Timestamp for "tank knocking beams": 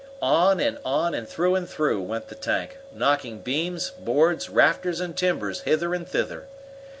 2.33-3.91